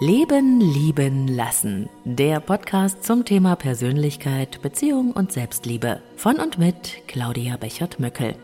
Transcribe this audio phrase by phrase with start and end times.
[0.00, 1.88] Leben, Lieben, Lassen.
[2.04, 6.00] Der Podcast zum Thema Persönlichkeit, Beziehung und Selbstliebe.
[6.14, 8.36] Von und mit Claudia Bechert-Möckel.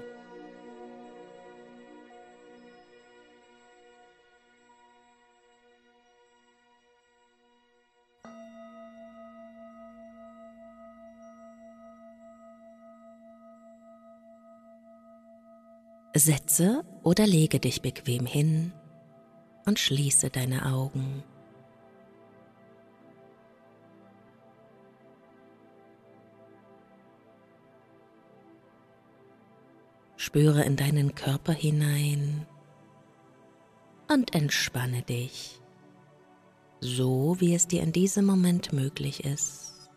[16.17, 18.73] Setze oder lege dich bequem hin
[19.67, 21.23] und schließe deine Augen.
[30.25, 32.47] Spüre in deinen Körper hinein
[34.11, 35.61] und entspanne dich,
[36.81, 39.91] so wie es dir in diesem Moment möglich ist.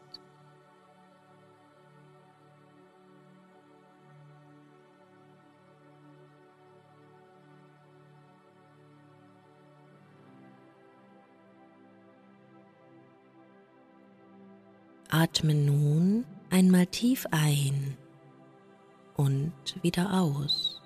[15.09, 17.95] Atme nun einmal tief ein
[19.17, 20.81] und wieder aus.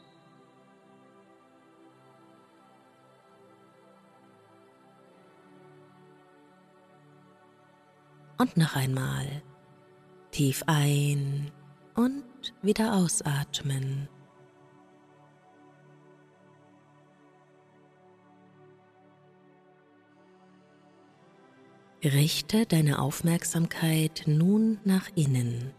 [8.38, 9.44] Und noch einmal
[10.32, 11.52] tief ein
[11.94, 12.24] und
[12.64, 14.08] wieder ausatmen.
[22.04, 25.72] Richte deine Aufmerksamkeit nun nach innen.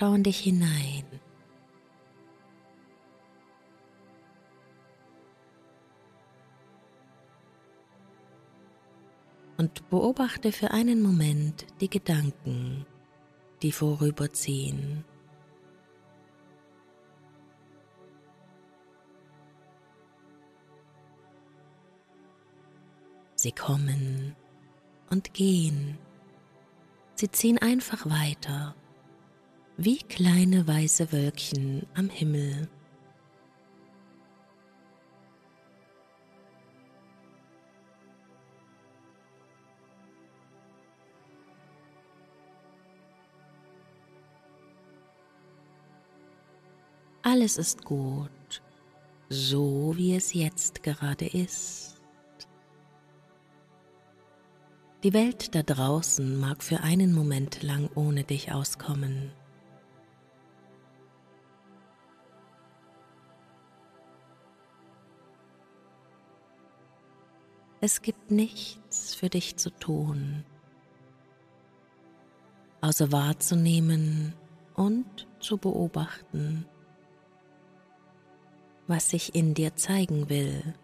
[0.00, 1.04] Schau in dich hinein.
[9.58, 12.86] Und beobachte für einen Moment die Gedanken,
[13.60, 15.04] die vorüberziehen.
[23.34, 24.34] Sie kommen
[25.10, 25.98] und gehen.
[27.16, 28.74] Sie ziehen einfach weiter
[29.82, 32.68] wie kleine weiße Wölkchen am Himmel.
[47.22, 48.30] Alles ist gut,
[49.30, 52.02] so wie es jetzt gerade ist.
[55.04, 59.32] Die Welt da draußen mag für einen Moment lang ohne dich auskommen.
[67.82, 70.44] Es gibt nichts für dich zu tun,
[72.82, 74.34] außer wahrzunehmen
[74.74, 76.66] und zu beobachten,
[78.86, 80.74] was sich in dir zeigen will.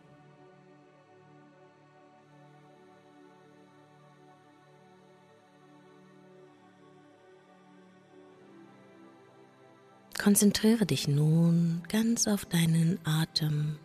[10.18, 13.78] Konzentriere dich nun ganz auf deinen Atem,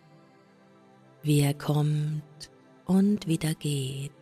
[1.22, 2.50] wie er kommt
[2.92, 4.12] und wieder geht.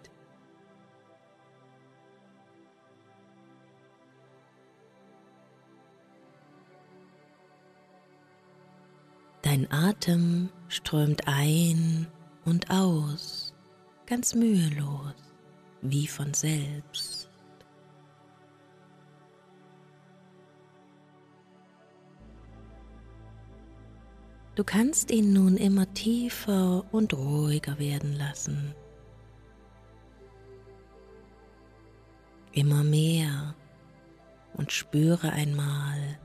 [9.42, 12.06] Dein Atem strömt ein
[12.44, 13.52] und aus,
[14.06, 15.14] ganz mühelos,
[15.82, 17.19] wie von selbst.
[24.56, 28.74] Du kannst ihn nun immer tiefer und ruhiger werden lassen.
[32.52, 33.54] Immer mehr
[34.54, 36.18] und spüre einmal,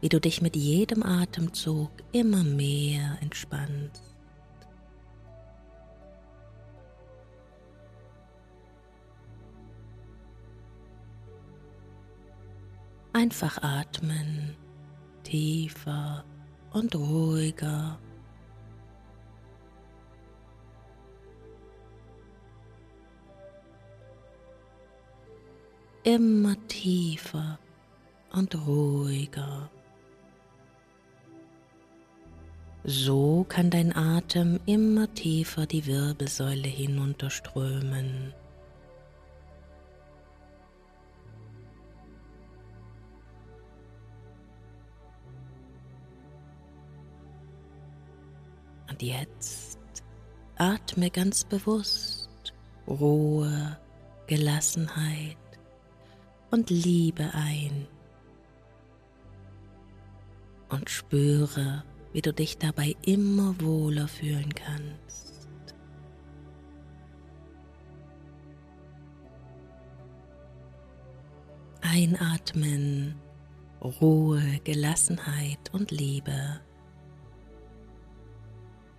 [0.00, 4.02] wie du dich mit jedem Atemzug immer mehr entspannst.
[13.12, 14.56] Einfach atmen,
[15.24, 16.24] tiefer
[16.72, 17.98] und ruhiger.
[26.04, 27.58] Immer tiefer
[28.32, 29.70] und ruhiger.
[32.84, 38.32] So kann dein Atem immer tiefer die Wirbelsäule hinunterströmen.
[48.98, 49.78] Und jetzt
[50.56, 52.52] atme ganz bewusst
[52.88, 53.78] Ruhe,
[54.26, 55.36] Gelassenheit
[56.50, 57.86] und Liebe ein.
[60.68, 65.46] Und spüre, wie du dich dabei immer wohler fühlen kannst.
[71.82, 73.14] Einatmen,
[73.80, 76.60] Ruhe, Gelassenheit und Liebe.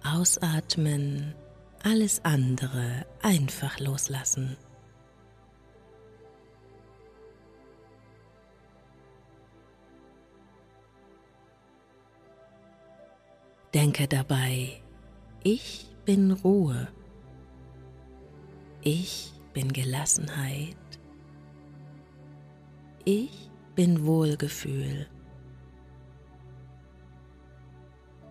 [0.04, 1.36] Ausatmen,
[1.84, 4.58] alles andere einfach loslassen.
[13.74, 14.82] Denke dabei,
[15.44, 16.88] ich bin Ruhe.
[18.82, 20.76] Ich bin Gelassenheit.
[23.06, 25.08] Ich bin Wohlgefühl.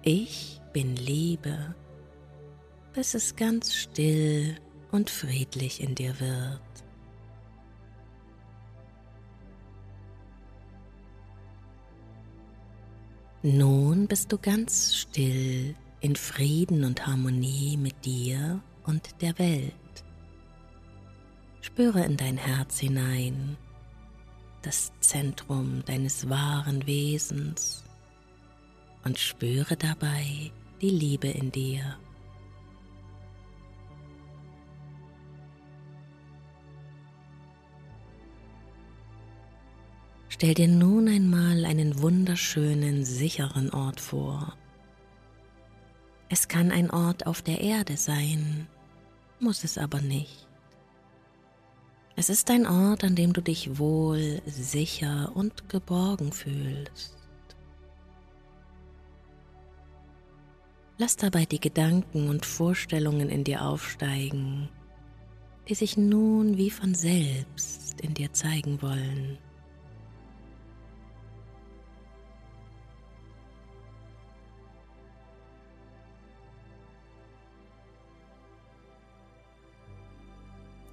[0.03, 1.75] Ich bin Liebe,
[2.93, 4.61] bis es ganz still
[4.93, 6.61] und friedlich in dir wird.
[13.43, 19.75] Nun bist du ganz still in Frieden und Harmonie mit dir und der Welt.
[21.61, 23.57] Spüre in dein Herz hinein,
[24.63, 27.83] das Zentrum deines wahren Wesens
[29.03, 31.97] und spüre dabei die Liebe in dir.
[40.29, 44.57] Stell dir nun einmal einen wunderschönen, sicheren Ort vor.
[46.29, 48.69] Es kann ein Ort auf der Erde sein,
[49.41, 50.47] muss es aber nicht.
[52.15, 57.18] Es ist ein Ort, an dem du dich wohl, sicher und geborgen fühlst.
[61.01, 64.69] Lass dabei die Gedanken und Vorstellungen in dir aufsteigen,
[65.69, 69.39] die sich nun wie von selbst in dir zeigen wollen.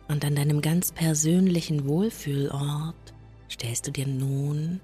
[0.08, 3.16] Und an deinem ganz persönlichen Wohlfühlort
[3.50, 4.82] stellst du dir nun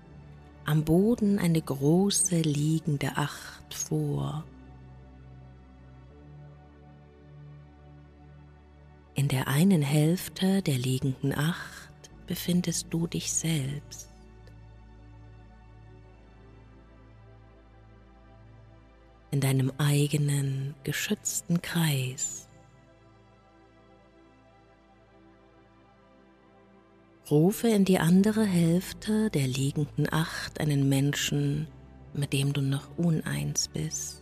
[0.66, 4.44] am Boden eine große liegende Acht vor.
[9.22, 14.10] In der einen Hälfte der liegenden Acht befindest du dich selbst.
[19.30, 22.50] In deinem eigenen geschützten Kreis.
[27.30, 31.68] Rufe in die andere Hälfte der liegenden Acht einen Menschen,
[32.16, 34.21] mit dem du noch uneins bist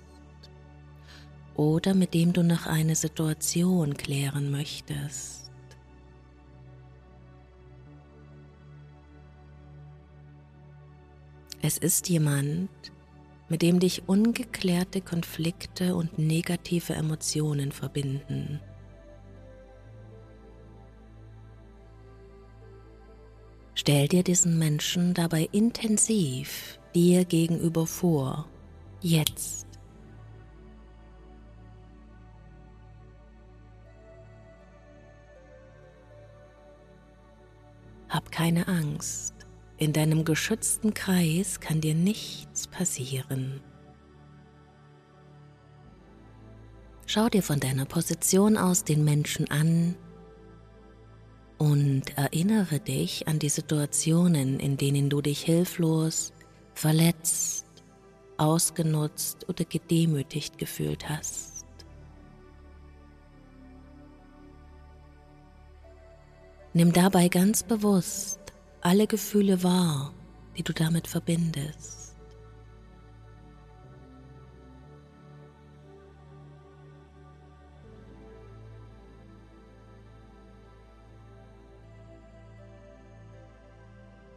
[1.60, 5.52] oder mit dem du noch eine Situation klären möchtest.
[11.62, 12.70] Es ist jemand,
[13.50, 18.62] mit dem dich ungeklärte Konflikte und negative Emotionen verbinden.
[23.76, 28.48] Stell dir diesen Menschen dabei intensiv dir gegenüber vor,
[29.02, 29.69] jetzt.
[38.10, 39.36] Hab keine Angst,
[39.78, 43.62] in deinem geschützten Kreis kann dir nichts passieren.
[47.06, 49.96] Schau dir von deiner Position aus den Menschen an
[51.58, 56.34] und erinnere dich an die Situationen, in denen du dich hilflos,
[56.74, 57.66] verletzt,
[58.38, 61.49] ausgenutzt oder gedemütigt gefühlt hast.
[66.74, 68.40] Nimm dabei ganz bewusst
[68.82, 70.14] alle Gefühle wahr,
[70.58, 72.16] die du damit verbindest.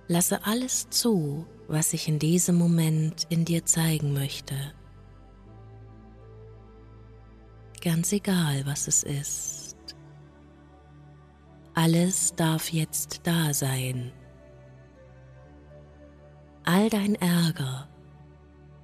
[0.08, 4.54] Lasse alles zu, was sich in diesem Moment in dir zeigen möchte.
[7.80, 9.62] Ganz egal, was es ist.
[11.75, 14.12] Alles darf jetzt da sein.
[16.64, 17.88] All dein Ärger,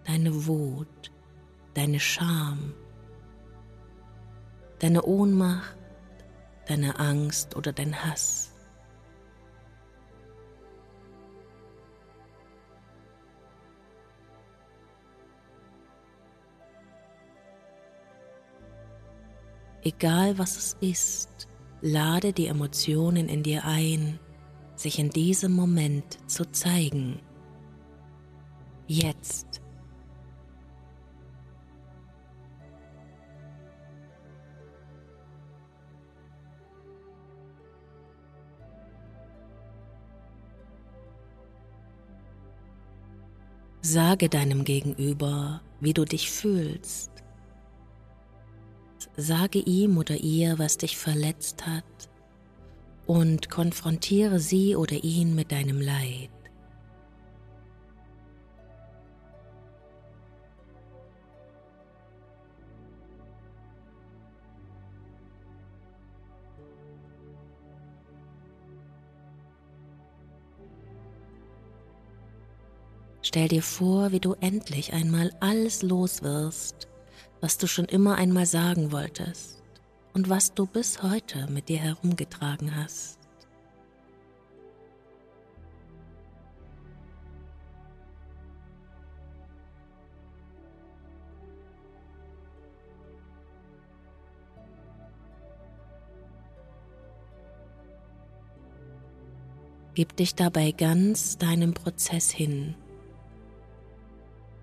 [0.05, 1.13] deine Wut,
[1.75, 2.75] deine Scham,
[4.79, 5.77] deine Ohnmacht,
[6.67, 8.55] deine Angst oder dein Hass.
[19.83, 21.49] Egal was es ist,
[21.81, 24.19] lade die Emotionen in dir ein,
[24.75, 27.21] sich in diesem Moment zu zeigen.
[28.87, 29.61] Jetzt.
[43.81, 47.18] Sage deinem Gegenüber, wie du dich fühlst.
[49.21, 51.83] Sage ihm oder ihr, was dich verletzt hat
[53.05, 56.31] und konfrontiere sie oder ihn mit deinem Leid.
[73.23, 76.88] Stell dir vor, wie du endlich einmal alles los wirst,
[77.41, 79.63] was du schon immer einmal sagen wolltest
[80.13, 83.19] und was du bis heute mit dir herumgetragen hast.
[99.95, 102.77] Gib dich dabei ganz deinem Prozess hin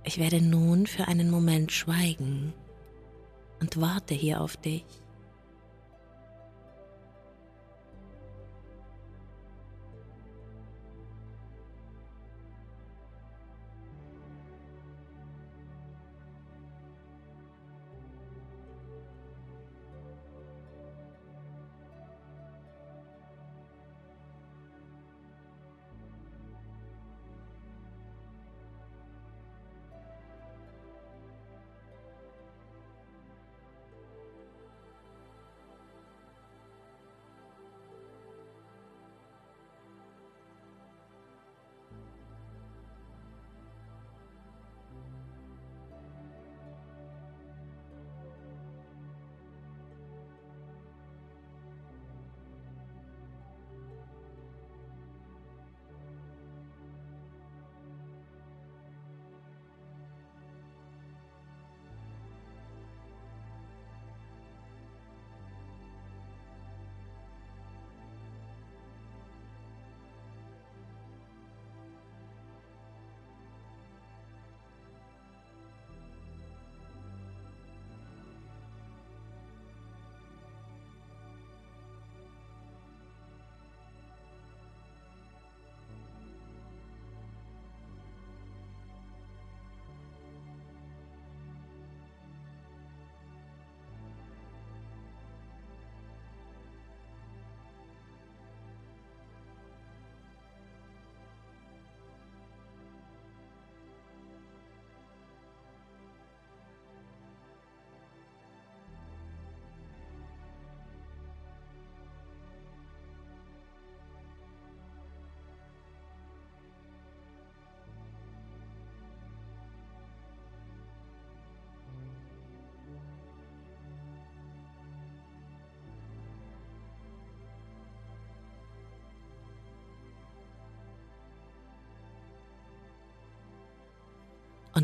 [0.08, 2.54] ich werde nun für einen Moment schweigen
[3.60, 4.84] und warte hier auf dich.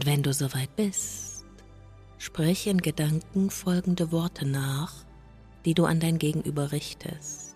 [0.01, 1.46] Und wenn du soweit bist,
[2.17, 5.05] sprich in Gedanken folgende Worte nach,
[5.63, 7.55] die du an dein Gegenüber richtest.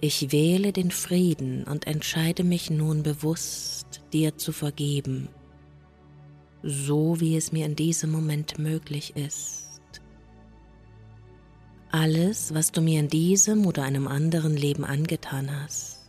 [0.00, 5.28] Ich wähle den Frieden und entscheide mich nun bewusst, dir zu vergeben,
[6.64, 9.80] so wie es mir in diesem Moment möglich ist.
[11.92, 15.99] Alles, was du mir in diesem oder einem anderen Leben angetan hast,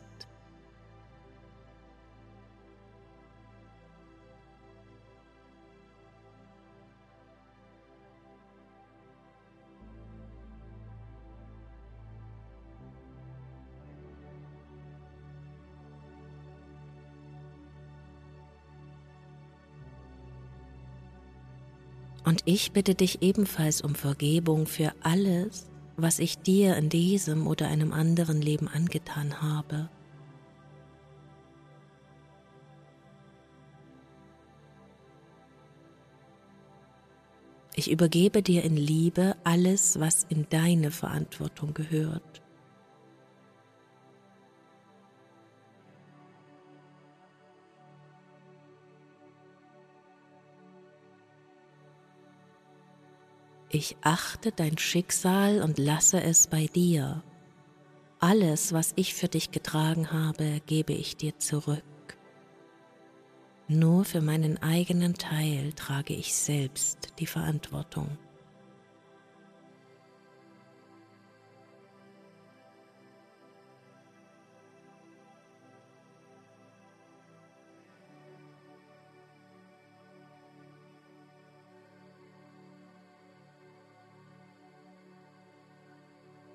[22.24, 27.68] Und ich bitte dich ebenfalls um Vergebung für alles, was ich dir in diesem oder
[27.68, 29.90] einem anderen Leben angetan habe.
[37.76, 42.42] Ich übergebe dir in Liebe alles, was in deine Verantwortung gehört.
[53.74, 57.24] Ich achte dein Schicksal und lasse es bei dir.
[58.20, 61.82] Alles, was ich für dich getragen habe, gebe ich dir zurück.
[63.70, 68.18] Nur für meinen eigenen Teil trage ich selbst die Verantwortung.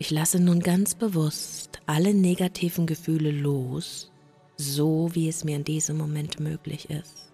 [0.06, 4.12] Ich lasse nun ganz bewusst alle negativen Gefühle los,
[4.56, 7.32] so wie es mir in diesem Moment möglich ist.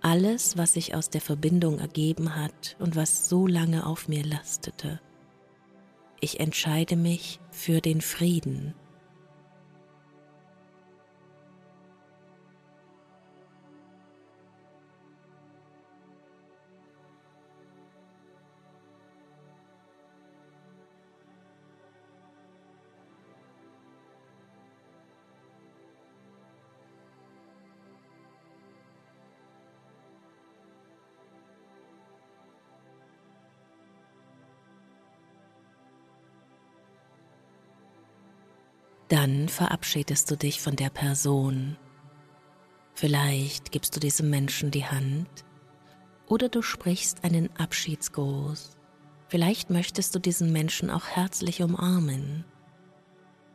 [0.00, 5.00] Alles, was sich aus der Verbindung ergeben hat und was so lange auf mir lastete.
[6.18, 8.74] Ich entscheide mich für den Frieden
[39.18, 41.76] Dann verabschiedest du dich von der Person.
[42.94, 45.26] Vielleicht gibst du diesem Menschen die Hand
[46.28, 48.76] oder du sprichst einen Abschiedsgruß.
[49.26, 52.44] Vielleicht möchtest du diesen Menschen auch herzlich umarmen.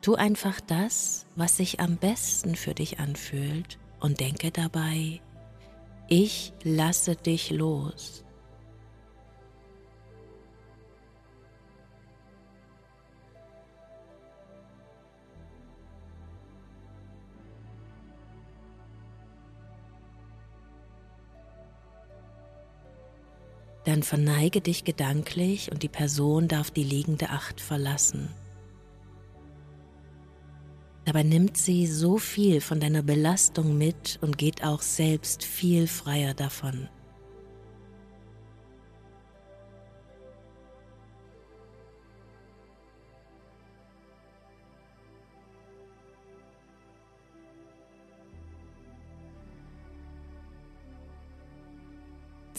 [0.02, 5.22] Tu einfach das, was sich am besten für dich anfühlt und denke dabei,
[6.10, 8.26] ich lasse dich los.
[23.86, 28.30] Dann verneige dich gedanklich und die Person darf die liegende Acht verlassen.
[31.06, 36.34] Dabei nimmt sie so viel von deiner Belastung mit und geht auch selbst viel freier
[36.34, 36.88] davon.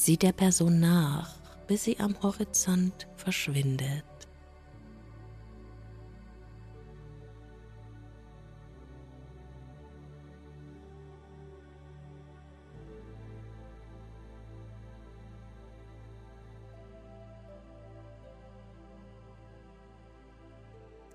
[0.05, 1.35] Sieh der Person nach,
[1.67, 4.05] bis sie am Horizont verschwindet.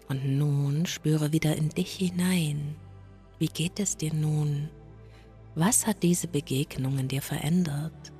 [0.07, 2.75] Und nun spüre wieder in dich hinein.
[3.37, 4.71] Wie geht es dir nun?
[5.53, 8.13] Was hat diese Begegnung in dir verändert?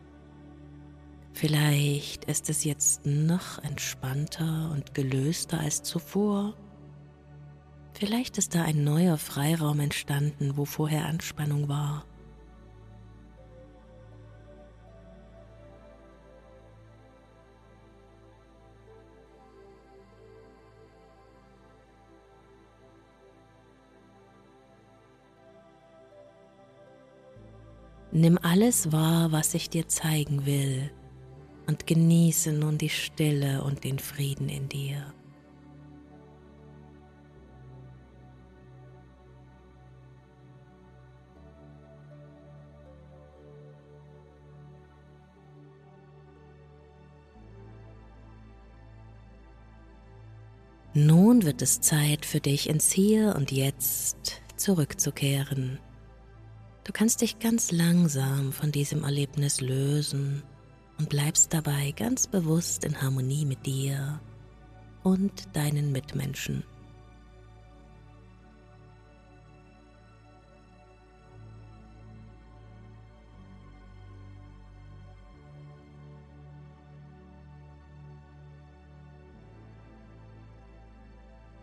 [1.39, 6.53] Vielleicht ist es jetzt noch entspannter und gelöster als zuvor.
[7.93, 12.05] Vielleicht ist da ein neuer Freiraum entstanden, wo vorher Anspannung war.
[28.11, 30.91] Nimm alles wahr, was ich dir zeigen will
[31.69, 35.13] und genieße nun die Stille und den Frieden in dir.
[50.95, 55.77] Nun wird es Zeit für dich ins Hier und Jetzt zurückzukehren.
[56.83, 60.41] Du kannst dich ganz langsam von diesem Erlebnis lösen
[60.99, 64.19] und bleibst dabei ganz bewusst in Harmonie mit dir
[65.01, 66.63] und deinen Mitmenschen.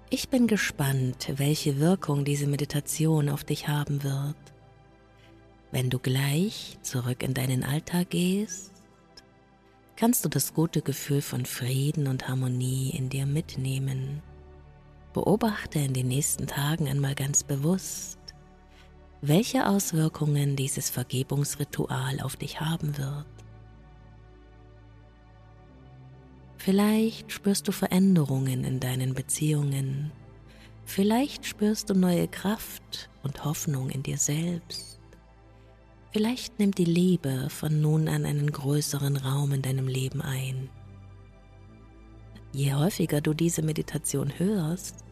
[0.08, 4.36] Ich bin gespannt, welche Wirkung diese Meditation auf dich haben wird.
[5.72, 8.75] Wenn du gleich zurück in deinen Alltag gehst,
[9.96, 14.22] kannst du das gute Gefühl von Frieden und Harmonie in dir mitnehmen.
[15.14, 18.18] Beobachte in den nächsten Tagen einmal ganz bewusst,
[19.22, 23.26] welche Auswirkungen dieses Vergebungsritual auf dich haben wird.
[26.58, 30.12] Vielleicht spürst du Veränderungen in deinen Beziehungen.
[30.84, 34.95] Vielleicht spürst du neue Kraft und Hoffnung in dir selbst.
[36.16, 40.70] Vielleicht nimmt die Liebe von nun an einen größeren Raum in deinem Leben ein.
[42.54, 45.04] Je häufiger du diese Meditation hörst,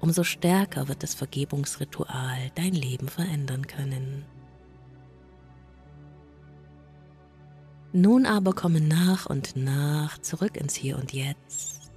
[0.00, 4.24] umso stärker wird das Vergebungsritual dein Leben verändern können.
[7.92, 11.92] Nun aber komme nach und nach zurück ins Hier und Jetzt.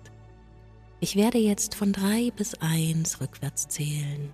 [0.99, 4.31] Ich werde jetzt von drei bis eins rückwärts zählen.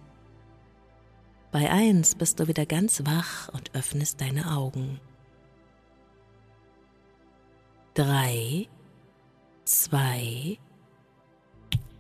[1.54, 5.00] Bei eins bist du wieder ganz wach und öffnest deine Augen.
[7.94, 8.68] Drei,
[9.64, 10.58] zwei,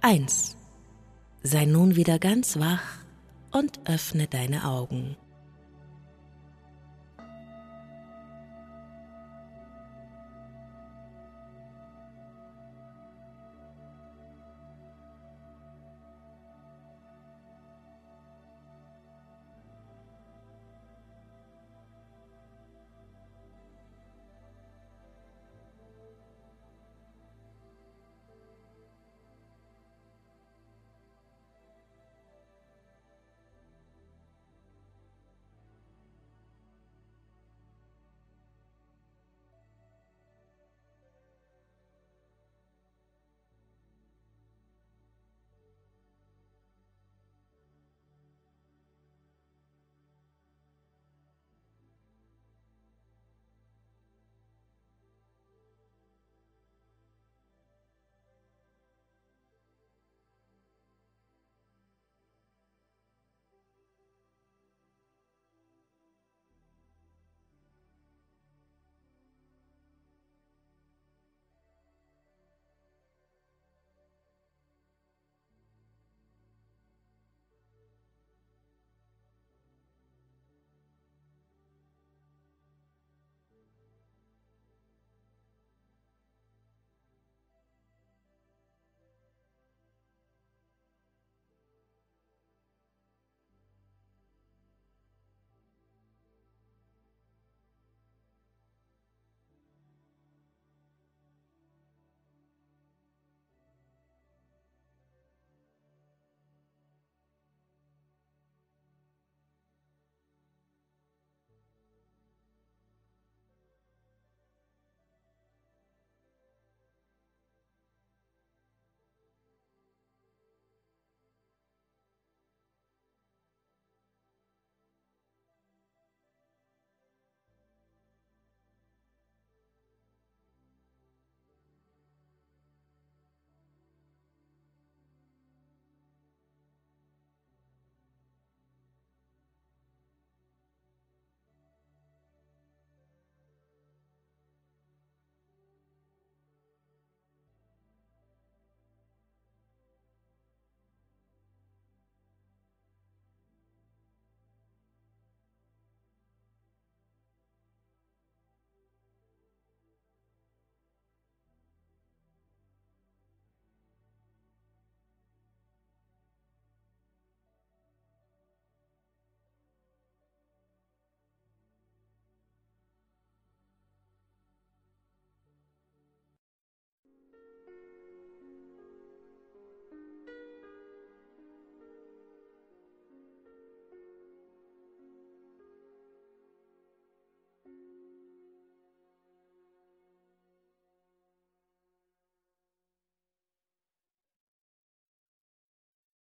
[0.01, 0.57] eins.
[1.43, 2.81] Sei nun wieder ganz wach
[3.51, 5.17] und öffne deine Augen.